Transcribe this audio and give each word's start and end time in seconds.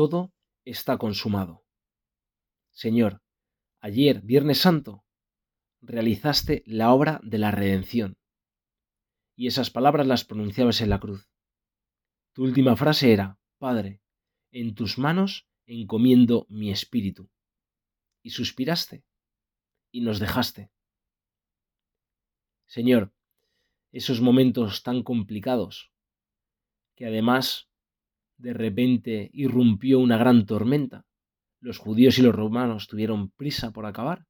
todo 0.00 0.32
está 0.64 0.96
consumado. 0.96 1.62
Señor, 2.70 3.20
ayer, 3.80 4.22
Viernes 4.22 4.56
Santo, 4.56 5.04
realizaste 5.82 6.62
la 6.64 6.94
obra 6.94 7.20
de 7.22 7.36
la 7.36 7.50
redención. 7.50 8.16
Y 9.36 9.46
esas 9.46 9.68
palabras 9.68 10.06
las 10.06 10.24
pronunciabas 10.24 10.80
en 10.80 10.88
la 10.88 11.00
cruz. 11.00 11.28
Tu 12.32 12.44
última 12.44 12.76
frase 12.76 13.12
era, 13.12 13.38
Padre, 13.58 14.00
en 14.52 14.74
tus 14.74 14.96
manos 14.96 15.46
encomiendo 15.66 16.46
mi 16.48 16.70
espíritu. 16.70 17.28
Y 18.22 18.30
suspiraste 18.30 19.04
y 19.92 20.00
nos 20.00 20.18
dejaste. 20.18 20.70
Señor, 22.66 23.12
esos 23.92 24.22
momentos 24.22 24.82
tan 24.82 25.02
complicados, 25.02 25.92
que 26.96 27.04
además 27.04 27.69
de 28.40 28.54
repente 28.54 29.30
irrumpió 29.34 29.98
una 29.98 30.16
gran 30.16 30.46
tormenta, 30.46 31.04
los 31.60 31.78
judíos 31.78 32.18
y 32.18 32.22
los 32.22 32.34
romanos 32.34 32.88
tuvieron 32.88 33.30
prisa 33.30 33.70
por 33.70 33.84
acabar, 33.84 34.26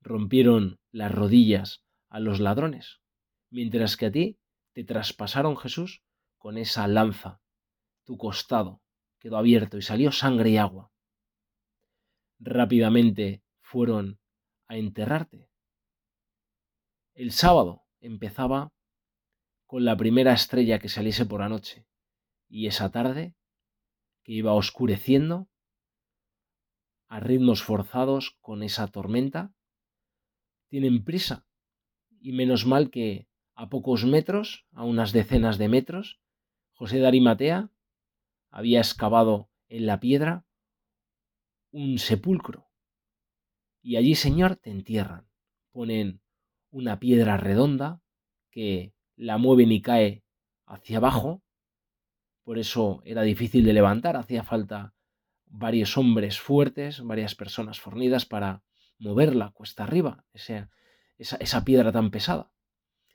rompieron 0.00 0.80
las 0.90 1.12
rodillas 1.12 1.84
a 2.08 2.18
los 2.18 2.40
ladrones, 2.40 3.00
mientras 3.50 3.96
que 3.96 4.06
a 4.06 4.12
ti 4.12 4.38
te 4.72 4.82
traspasaron 4.84 5.56
Jesús 5.56 6.02
con 6.38 6.58
esa 6.58 6.88
lanza, 6.88 7.40
tu 8.04 8.16
costado 8.16 8.82
quedó 9.20 9.36
abierto 9.36 9.78
y 9.78 9.82
salió 9.82 10.10
sangre 10.10 10.50
y 10.50 10.56
agua. 10.56 10.90
Rápidamente 12.40 13.42
fueron 13.60 14.18
a 14.66 14.76
enterrarte. 14.76 15.48
El 17.14 17.32
sábado 17.32 17.84
empezaba 18.00 18.72
con 19.66 19.84
la 19.84 19.96
primera 19.96 20.32
estrella 20.32 20.78
que 20.78 20.88
saliese 20.88 21.26
por 21.26 21.40
la 21.40 21.48
noche, 21.48 21.87
y 22.48 22.66
esa 22.66 22.90
tarde, 22.90 23.34
que 24.24 24.32
iba 24.32 24.52
oscureciendo, 24.54 25.48
a 27.08 27.20
ritmos 27.20 27.62
forzados 27.62 28.36
con 28.40 28.62
esa 28.62 28.88
tormenta, 28.88 29.54
tienen 30.68 31.04
prisa, 31.04 31.46
y 32.20 32.32
menos 32.32 32.66
mal 32.66 32.90
que 32.90 33.28
a 33.54 33.68
pocos 33.68 34.04
metros, 34.04 34.66
a 34.72 34.84
unas 34.84 35.12
decenas 35.12 35.58
de 35.58 35.68
metros, 35.68 36.20
José 36.74 36.98
de 36.98 37.06
Arimatea 37.06 37.70
había 38.50 38.78
excavado 38.80 39.50
en 39.68 39.86
la 39.86 40.00
piedra 40.00 40.46
un 41.70 41.98
sepulcro 41.98 42.68
y 43.82 43.96
allí, 43.96 44.14
Señor, 44.14 44.56
te 44.56 44.70
entierran. 44.70 45.26
Ponen 45.72 46.20
una 46.70 46.98
piedra 46.98 47.36
redonda 47.36 48.02
que 48.50 48.92
la 49.16 49.38
mueven 49.38 49.72
y 49.72 49.80
cae 49.80 50.24
hacia 50.66 50.98
abajo. 50.98 51.42
Por 52.48 52.58
eso 52.58 53.02
era 53.04 53.20
difícil 53.20 53.62
de 53.62 53.74
levantar, 53.74 54.16
hacía 54.16 54.42
falta 54.42 54.94
varios 55.44 55.98
hombres 55.98 56.40
fuertes, 56.40 57.02
varias 57.02 57.34
personas 57.34 57.78
fornidas 57.78 58.24
para 58.24 58.64
moverla 58.98 59.50
cuesta 59.50 59.84
arriba, 59.84 60.24
esa, 60.32 60.70
esa, 61.18 61.64
piedra 61.66 61.92
tan 61.92 62.10
pesada. 62.10 62.50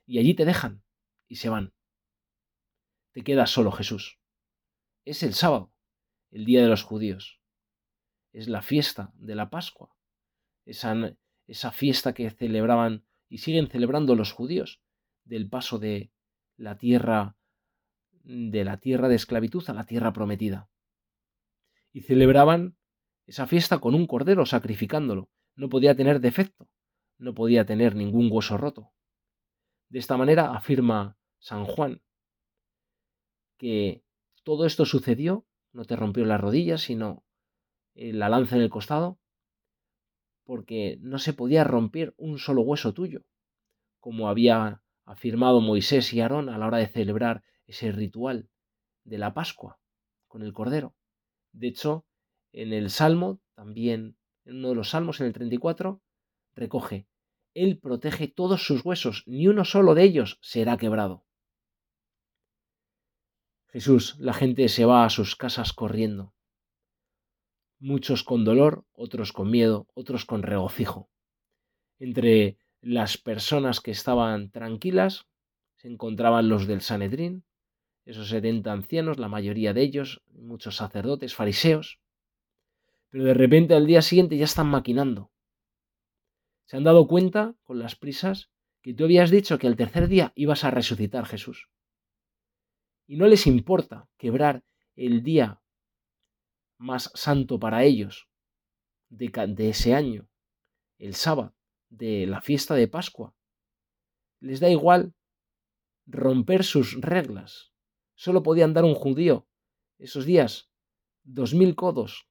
Y 0.05 0.19
allí 0.19 0.35
te 0.35 0.45
dejan 0.45 0.83
y 1.27 1.37
se 1.37 1.49
van. 1.49 1.73
Te 3.11 3.23
queda 3.23 3.47
solo 3.47 3.71
Jesús. 3.71 4.19
Es 5.03 5.23
el 5.23 5.33
sábado, 5.33 5.73
el 6.29 6.45
día 6.45 6.61
de 6.61 6.67
los 6.67 6.83
judíos. 6.83 7.41
Es 8.33 8.47
la 8.47 8.61
fiesta 8.61 9.13
de 9.15 9.33
la 9.33 9.49
Pascua 9.49 9.95
esa, 10.63 11.17
esa 11.47 11.71
fiesta 11.71 12.13
que 12.13 12.29
celebraban 12.29 13.03
y 13.29 13.39
siguen 13.39 13.67
celebrando 13.67 14.13
los 14.13 14.31
judíos 14.31 14.83
del 15.23 15.49
paso 15.49 15.79
de 15.79 16.11
la 16.55 16.77
tierra 16.77 17.35
de 18.23 18.63
la 18.63 18.77
tierra 18.77 19.09
de 19.09 19.15
esclavitud 19.15 19.63
a 19.67 19.73
la 19.73 19.85
tierra 19.85 20.13
prometida. 20.13 20.69
Y 21.91 22.01
celebraban 22.01 22.77
esa 23.25 23.47
fiesta 23.47 23.79
con 23.79 23.95
un 23.95 24.07
cordero 24.07 24.45
sacrificándolo. 24.45 25.29
No 25.55 25.69
podía 25.69 25.95
tener 25.95 26.19
defecto, 26.19 26.67
no 27.17 27.33
podía 27.33 27.65
tener 27.65 27.95
ningún 27.95 28.29
hueso 28.31 28.57
roto. 28.57 28.91
De 29.89 29.99
esta 29.99 30.17
manera 30.17 30.55
afirma 30.55 31.17
San 31.39 31.65
Juan 31.65 32.01
que 33.57 34.03
todo 34.43 34.65
esto 34.65 34.85
sucedió, 34.85 35.45
no 35.71 35.85
te 35.85 35.95
rompió 35.95 36.25
las 36.25 36.41
rodillas, 36.41 36.81
sino 36.81 37.23
eh, 37.95 38.11
la 38.11 38.29
lanza 38.29 38.55
en 38.55 38.61
el 38.61 38.69
costado, 38.69 39.19
porque 40.43 40.97
no 40.99 41.19
se 41.19 41.33
podía 41.33 41.63
romper 41.63 42.13
un 42.17 42.39
solo 42.39 42.61
hueso 42.61 42.93
tuyo, 42.93 43.21
como 43.99 44.27
había 44.27 44.82
afirmado 45.05 45.61
Moisés 45.61 46.13
y 46.13 46.21
Aarón 46.21 46.49
a 46.49 46.57
la 46.57 46.67
hora 46.67 46.77
de 46.77 46.87
celebrar 46.87 47.43
ese 47.65 47.91
ritual 47.91 48.49
de 49.03 49.17
la 49.17 49.33
Pascua 49.33 49.79
con 50.27 50.43
el 50.43 50.53
Cordero. 50.53 50.95
De 51.51 51.67
hecho, 51.67 52.05
en 52.51 52.73
el 52.73 52.89
Salmo, 52.89 53.41
también 53.53 54.17
en 54.45 54.57
uno 54.57 54.69
de 54.69 54.75
los 54.75 54.89
Salmos, 54.89 55.19
en 55.19 55.27
el 55.27 55.33
34, 55.33 56.01
recoge, 56.55 57.07
Él 57.53 57.79
protege 57.79 58.27
todos 58.27 58.63
sus 58.63 58.83
huesos, 58.85 59.23
ni 59.25 59.47
uno 59.47 59.65
solo 59.65 59.95
de 59.95 60.03
ellos 60.03 60.39
será 60.41 60.77
quebrado. 60.77 61.25
Jesús, 63.67 64.15
la 64.19 64.33
gente 64.33 64.67
se 64.69 64.85
va 64.85 65.05
a 65.05 65.09
sus 65.09 65.35
casas 65.35 65.73
corriendo 65.73 66.33
muchos 67.83 68.23
con 68.23 68.45
dolor, 68.45 68.85
otros 68.93 69.33
con 69.33 69.51
miedo, 69.51 69.87
otros 69.93 70.23
con 70.23 70.41
regocijo. 70.41 71.09
Entre 71.99 72.57
las 72.83 73.17
personas 73.17 73.79
que 73.79 73.91
estaban 73.91 74.51
tranquilas 74.51 75.25
se 75.77 75.87
encontraban 75.87 76.49
los 76.49 76.67
del 76.67 76.81
Sanedrín, 76.81 77.45
esos 78.05 78.27
setenta 78.27 78.73
ancianos, 78.73 79.19
la 79.19 79.29
mayoría 79.29 79.73
de 79.73 79.81
ellos, 79.81 80.21
muchos 80.33 80.75
sacerdotes, 80.75 81.33
fariseos, 81.33 82.01
pero 83.09 83.23
de 83.23 83.33
repente 83.33 83.73
al 83.73 83.87
día 83.87 84.01
siguiente 84.01 84.37
ya 84.37 84.43
están 84.43 84.67
maquinando. 84.67 85.31
Se 86.65 86.75
han 86.75 86.83
dado 86.83 87.07
cuenta, 87.07 87.55
con 87.63 87.79
las 87.79 87.95
prisas, 87.95 88.49
que 88.81 88.93
tú 88.93 89.05
habías 89.05 89.31
dicho 89.31 89.57
que 89.57 89.67
al 89.67 89.77
tercer 89.77 90.09
día 90.09 90.33
ibas 90.35 90.65
a 90.65 90.71
resucitar 90.71 91.25
Jesús. 91.25 91.69
Y 93.07 93.15
no 93.15 93.27
les 93.27 93.47
importa 93.47 94.09
quebrar 94.17 94.65
el 94.97 95.23
día 95.23 95.61
más 96.77 97.11
santo 97.13 97.59
para 97.59 97.85
ellos 97.85 98.27
de, 99.07 99.69
ese 99.69 99.95
año, 99.95 100.27
el 100.97 101.15
sábado 101.15 101.55
de 101.97 102.25
la 102.27 102.41
fiesta 102.41 102.75
de 102.75 102.87
Pascua. 102.87 103.33
Les 104.39 104.59
da 104.59 104.69
igual 104.69 105.13
romper 106.05 106.63
sus 106.63 106.99
reglas. 106.99 107.71
Solo 108.15 108.43
podía 108.43 108.65
andar 108.65 108.83
un 108.83 108.95
judío 108.95 109.47
esos 109.99 110.25
días 110.25 110.69
dos 111.23 111.53
mil 111.53 111.75
codos, 111.75 112.27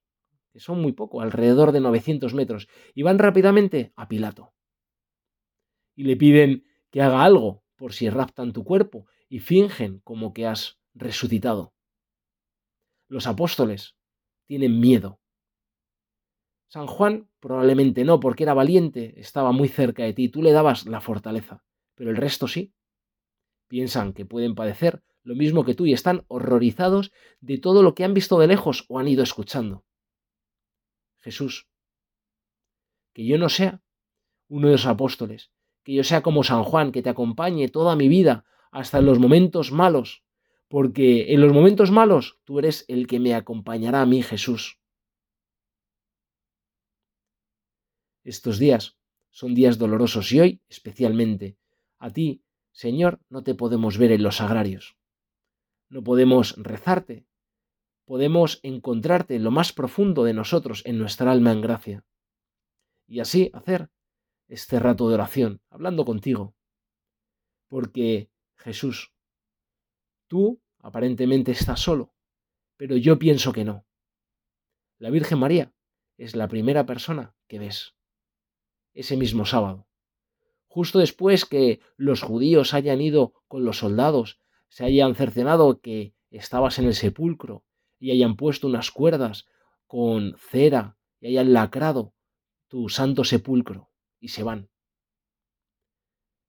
que 0.51 0.59
son 0.59 0.81
muy 0.81 0.91
poco, 0.91 1.21
alrededor 1.21 1.71
de 1.71 1.79
900 1.79 2.33
metros, 2.33 2.67
y 2.93 3.01
van 3.01 3.17
rápidamente 3.17 3.93
a 3.95 4.07
Pilato. 4.07 4.53
Y 5.95 6.03
le 6.03 6.15
piden 6.15 6.65
que 6.91 7.01
haga 7.01 7.23
algo 7.23 7.63
por 7.75 7.93
si 7.93 8.09
raptan 8.09 8.53
tu 8.53 8.63
cuerpo 8.63 9.07
y 9.29 9.39
fingen 9.39 9.99
como 9.99 10.33
que 10.33 10.45
has 10.45 10.79
resucitado. 10.93 11.73
Los 13.07 13.25
apóstoles 13.25 13.95
tienen 14.45 14.79
miedo. 14.79 15.19
San 16.73 16.87
Juan 16.87 17.29
probablemente 17.39 18.03
no, 18.03 18.19
porque 18.19 18.41
era 18.41 18.55
valiente, 18.55 19.13
estaba 19.17 19.51
muy 19.51 19.67
cerca 19.67 20.01
de 20.05 20.13
ti, 20.13 20.29
tú 20.29 20.41
le 20.41 20.51
dabas 20.51 20.87
la 20.87 21.01
fortaleza, 21.01 21.63
pero 21.93 22.09
el 22.09 22.15
resto 22.15 22.47
sí. 22.47 22.73
Piensan 23.67 24.11
que 24.11 24.25
pueden 24.25 24.55
padecer 24.55 25.03
lo 25.21 25.35
mismo 25.35 25.65
que 25.65 25.75
tú 25.75 25.85
y 25.85 25.93
están 25.93 26.25
horrorizados 26.29 27.11
de 27.41 27.59
todo 27.59 27.83
lo 27.83 27.93
que 27.93 28.03
han 28.03 28.15
visto 28.15 28.39
de 28.39 28.47
lejos 28.47 28.85
o 28.89 28.97
han 28.97 29.07
ido 29.07 29.21
escuchando. 29.21 29.85
Jesús, 31.19 31.67
que 33.13 33.23
yo 33.23 33.37
no 33.37 33.49
sea 33.49 33.83
uno 34.47 34.65
de 34.65 34.73
los 34.73 34.87
apóstoles, 34.87 35.51
que 35.83 35.93
yo 35.93 36.03
sea 36.03 36.23
como 36.23 36.43
San 36.43 36.63
Juan, 36.63 36.91
que 36.91 37.03
te 37.03 37.09
acompañe 37.11 37.69
toda 37.69 37.95
mi 37.95 38.07
vida 38.07 38.45
hasta 38.71 38.97
en 38.97 39.05
los 39.05 39.19
momentos 39.19 39.71
malos, 39.71 40.23
porque 40.69 41.33
en 41.33 41.41
los 41.41 41.53
momentos 41.53 41.91
malos 41.91 42.39
tú 42.45 42.57
eres 42.57 42.83
el 42.87 43.05
que 43.05 43.19
me 43.19 43.35
acompañará 43.35 44.01
a 44.01 44.07
mí, 44.07 44.23
Jesús. 44.23 44.79
Estos 48.23 48.59
días 48.59 48.97
son 49.29 49.55
días 49.55 49.77
dolorosos 49.77 50.31
y 50.31 50.39
hoy, 50.39 50.61
especialmente, 50.69 51.57
a 51.97 52.09
ti, 52.11 52.43
Señor, 52.71 53.19
no 53.29 53.43
te 53.43 53.55
podemos 53.55 53.97
ver 53.97 54.11
en 54.11 54.23
los 54.23 54.41
agrarios. 54.41 54.97
No 55.89 56.03
podemos 56.03 56.55
rezarte. 56.57 57.27
Podemos 58.05 58.59
encontrarte 58.63 59.35
en 59.35 59.43
lo 59.43 59.51
más 59.51 59.73
profundo 59.73 60.23
de 60.23 60.33
nosotros, 60.33 60.81
en 60.85 60.97
nuestra 60.97 61.31
alma 61.31 61.51
en 61.51 61.61
gracia. 61.61 62.05
Y 63.07 63.19
así 63.19 63.49
hacer 63.53 63.89
este 64.47 64.79
rato 64.79 65.07
de 65.07 65.15
oración, 65.15 65.61
hablando 65.69 66.03
contigo. 66.03 66.55
Porque, 67.67 68.29
Jesús, 68.55 69.13
tú 70.27 70.63
Aparentemente 70.83 71.51
está 71.51 71.77
solo, 71.77 72.13
pero 72.75 72.97
yo 72.97 73.17
pienso 73.17 73.53
que 73.53 73.63
no. 73.63 73.85
La 74.99 75.09
Virgen 75.09 75.39
María 75.39 75.73
es 76.17 76.35
la 76.35 76.49
primera 76.49 76.85
persona 76.85 77.33
que 77.47 77.57
ves. 77.57 77.95
Ese 78.93 79.17
mismo 79.17 79.45
sábado. 79.45 79.87
Justo 80.67 80.99
después 80.99 81.45
que 81.45 81.81
los 81.97 82.21
judíos 82.21 82.73
hayan 82.73 83.01
ido 83.01 83.33
con 83.47 83.65
los 83.65 83.77
soldados, 83.77 84.39
se 84.69 84.85
hayan 84.85 85.15
cercenado 85.15 85.81
que 85.81 86.15
estabas 86.31 86.79
en 86.79 86.85
el 86.85 86.95
sepulcro 86.95 87.63
y 87.99 88.11
hayan 88.11 88.35
puesto 88.35 88.67
unas 88.67 88.91
cuerdas 88.91 89.45
con 89.85 90.35
cera 90.37 90.97
y 91.19 91.27
hayan 91.27 91.53
lacrado 91.53 92.13
tu 92.67 92.89
santo 92.89 93.23
sepulcro 93.23 93.91
y 94.19 94.29
se 94.29 94.41
van. 94.41 94.69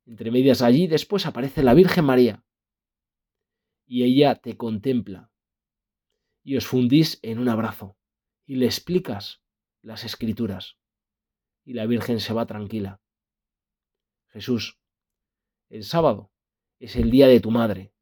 Entre 0.07 0.31
medias 0.31 0.63
allí 0.63 0.87
después 0.87 1.27
aparece 1.27 1.63
la 1.63 1.75
Virgen 1.75 2.05
María 2.05 2.45
y 3.87 4.05
ella 4.05 4.35
te 4.37 4.57
contempla 4.57 5.31
y 6.43 6.57
os 6.57 6.67
fundís 6.67 7.19
en 7.23 7.39
un 7.39 7.49
abrazo 7.49 7.97
y 8.47 8.57
le 8.57 8.67
explicas 8.67 9.43
las 9.83 10.05
escrituras 10.05 10.79
y 11.65 11.73
la 11.73 11.87
Virgen 11.87 12.21
se 12.21 12.35
va 12.35 12.47
tranquila. 12.47 13.01
Jesús, 14.29 14.79
el 15.69 15.85
sábado 15.85 16.31
es 16.79 16.97
el 16.97 17.11
día 17.11 17.27
de 17.27 17.41
tu 17.41 17.51
madre. 17.51 17.93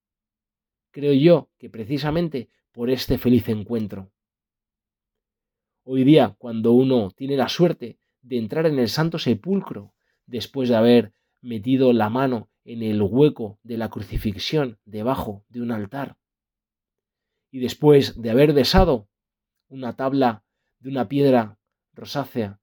Creo 0.91 1.13
yo 1.13 1.51
que 1.59 1.71
precisamente 1.71 2.51
por 2.73 2.91
este 2.91 3.19
feliz 3.19 3.49
encuentro. 3.49 4.13
Hoy 5.85 6.05
día, 6.05 6.37
cuando 6.39 6.73
uno 6.73 7.11
tiene 7.11 7.37
la 7.37 7.49
suerte 7.49 7.99
de 8.21 8.39
entrar 8.39 8.67
en 8.67 8.79
el 8.79 8.89
Santo 8.89 9.19
Sepulcro, 9.19 9.95
después 10.27 10.69
de 10.69 10.77
haber 10.77 11.13
metido 11.41 11.93
la 11.93 12.09
mano 12.09 12.51
en 12.65 12.83
el 12.83 13.03
hueco 13.03 13.59
de 13.63 13.77
la 13.77 13.91
crucifixión 13.91 14.79
debajo 14.85 15.45
de 15.49 15.61
un 15.61 15.73
altar, 15.73 16.17
y 17.51 17.59
después 17.59 18.21
de 18.21 18.31
haber 18.31 18.55
besado 18.55 19.09
una 19.69 19.97
tabla 19.97 20.45
de 20.79 20.89
una 20.89 21.09
piedra 21.09 21.59
rosácea 21.93 22.62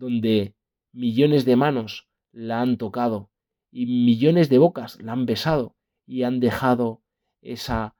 donde 0.00 0.56
millones 0.92 1.44
de 1.44 1.56
manos 1.56 2.08
la 2.32 2.62
han 2.62 2.78
tocado 2.78 3.30
y 3.70 3.84
millones 3.86 4.48
de 4.48 4.58
bocas 4.58 5.00
la 5.02 5.12
han 5.12 5.26
besado 5.26 5.76
y 6.06 6.22
han 6.22 6.40
dejado 6.40 7.02
esa, 7.42 7.94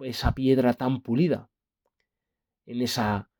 esa 0.00 0.34
piedra 0.34 0.74
tan 0.74 1.00
pulida 1.00 1.50
en, 2.66 2.82
esa, 2.82 3.30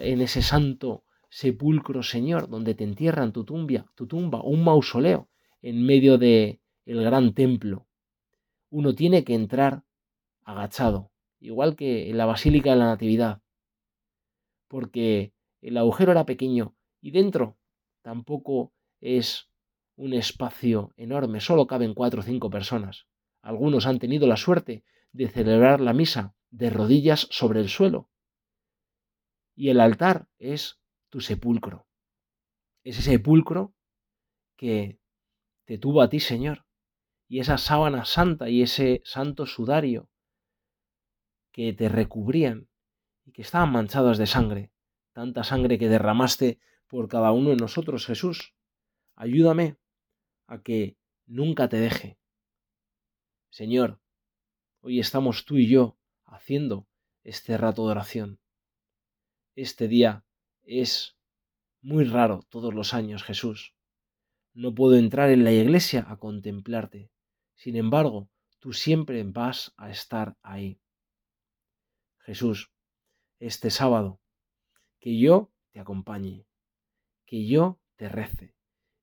en 0.00 0.20
ese 0.20 0.42
santo 0.42 1.04
sepulcro, 1.30 2.02
Señor, 2.02 2.48
donde 2.48 2.74
te 2.74 2.84
entierran 2.84 3.32
tu 3.32 3.44
tumba, 3.44 3.86
tu 3.94 4.06
tumba, 4.06 4.42
un 4.42 4.64
mausoleo 4.64 5.30
en 5.62 5.86
medio 5.86 6.18
de 6.18 6.60
el 6.84 7.02
gran 7.02 7.32
templo. 7.32 7.86
Uno 8.70 8.94
tiene 8.94 9.22
que 9.24 9.34
entrar 9.34 9.84
agachado, 10.42 11.12
igual 11.38 11.76
que 11.76 12.10
en 12.10 12.18
la 12.18 12.26
Basílica 12.26 12.70
de 12.70 12.76
la 12.76 12.86
Natividad, 12.86 13.40
porque 14.68 15.32
el 15.68 15.78
agujero 15.78 16.12
era 16.12 16.26
pequeño 16.26 16.76
y 17.00 17.10
dentro 17.10 17.58
tampoco 18.02 18.74
es 19.00 19.50
un 19.96 20.12
espacio 20.12 20.92
enorme, 20.96 21.40
solo 21.40 21.66
caben 21.66 21.94
cuatro 21.94 22.20
o 22.20 22.22
cinco 22.22 22.50
personas. 22.50 23.06
Algunos 23.40 23.86
han 23.86 23.98
tenido 23.98 24.26
la 24.26 24.36
suerte 24.36 24.84
de 25.12 25.28
celebrar 25.28 25.80
la 25.80 25.94
misa 25.94 26.34
de 26.50 26.68
rodillas 26.68 27.28
sobre 27.30 27.60
el 27.60 27.68
suelo. 27.68 28.10
Y 29.54 29.70
el 29.70 29.80
altar 29.80 30.28
es 30.38 30.80
tu 31.08 31.20
sepulcro. 31.20 31.86
Ese 32.82 33.00
sepulcro 33.00 33.74
que 34.56 35.00
te 35.64 35.78
tuvo 35.78 36.02
a 36.02 36.10
ti, 36.10 36.20
Señor. 36.20 36.66
Y 37.26 37.40
esa 37.40 37.56
sábana 37.56 38.04
santa 38.04 38.50
y 38.50 38.60
ese 38.60 39.00
santo 39.04 39.46
sudario 39.46 40.10
que 41.52 41.72
te 41.72 41.88
recubrían 41.88 42.68
y 43.24 43.32
que 43.32 43.42
estaban 43.42 43.72
manchados 43.72 44.18
de 44.18 44.26
sangre, 44.26 44.73
tanta 45.14 45.44
sangre 45.44 45.78
que 45.78 45.88
derramaste 45.88 46.58
por 46.88 47.08
cada 47.08 47.32
uno 47.32 47.50
de 47.50 47.56
nosotros, 47.56 48.04
Jesús. 48.04 48.54
Ayúdame 49.14 49.78
a 50.46 50.60
que 50.62 50.98
nunca 51.24 51.68
te 51.68 51.78
deje. 51.78 52.18
Señor, 53.48 54.00
hoy 54.80 54.98
estamos 55.00 55.46
tú 55.46 55.56
y 55.56 55.68
yo 55.68 55.96
haciendo 56.24 56.86
este 57.22 57.56
rato 57.56 57.86
de 57.86 57.92
oración. 57.92 58.40
Este 59.54 59.86
día 59.86 60.24
es 60.64 61.16
muy 61.80 62.04
raro 62.04 62.40
todos 62.48 62.74
los 62.74 62.92
años, 62.92 63.22
Jesús. 63.22 63.74
No 64.52 64.74
puedo 64.74 64.96
entrar 64.96 65.30
en 65.30 65.44
la 65.44 65.52
iglesia 65.52 66.04
a 66.08 66.18
contemplarte. 66.18 67.10
Sin 67.54 67.76
embargo, 67.76 68.28
tú 68.58 68.72
siempre 68.72 69.22
vas 69.22 69.72
a 69.76 69.90
estar 69.90 70.36
ahí. 70.42 70.80
Jesús, 72.18 72.72
este 73.38 73.70
sábado, 73.70 74.20
que 75.04 75.18
yo 75.18 75.52
te 75.72 75.80
acompañe, 75.80 76.46
que 77.26 77.46
yo 77.46 77.78
te 77.96 78.08
rece 78.08 78.54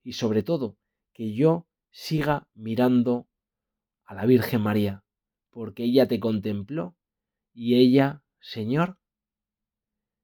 y 0.01 0.13
sobre 0.13 0.41
todo 0.41 0.79
que 1.13 1.35
yo 1.35 1.67
siga 1.91 2.49
mirando 2.55 3.29
a 4.05 4.15
la 4.15 4.25
Virgen 4.25 4.61
María, 4.61 5.05
porque 5.51 5.83
ella 5.83 6.07
te 6.07 6.19
contempló 6.19 6.97
y 7.53 7.75
ella, 7.75 8.23
Señor, 8.39 8.97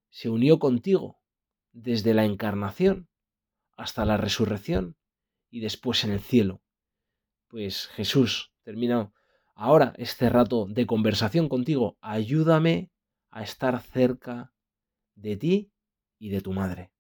se 0.10 0.30
unió 0.30 0.58
contigo 0.58 1.20
desde 1.74 2.16
la 2.16 2.26
encarnación 2.26 3.08
hasta 3.76 4.04
la 4.04 4.18
resurrección 4.18 4.98
y 5.52 5.60
después 5.60 6.04
en 6.04 6.10
el 6.10 6.22
cielo. 6.22 6.64
Pues 7.50 7.86
Jesús, 7.90 8.52
termina 8.64 9.14
ahora 9.54 9.94
este 9.98 10.28
rato 10.30 10.66
de 10.68 10.88
conversación 10.88 11.48
contigo, 11.48 12.00
ayúdame 12.02 12.90
a 13.30 13.44
estar 13.44 13.80
cerca 13.80 14.56
de 15.18 15.36
ti 15.36 15.72
y 16.20 16.30
de 16.30 16.42
tu 16.42 16.54
madre. 16.54 16.92